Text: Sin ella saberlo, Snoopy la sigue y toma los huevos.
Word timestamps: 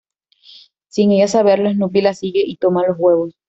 Sin 0.87 1.11
ella 1.11 1.27
saberlo, 1.27 1.69
Snoopy 1.71 2.01
la 2.01 2.15
sigue 2.15 2.41
y 2.43 2.57
toma 2.57 2.87
los 2.87 2.97
huevos. 2.97 3.35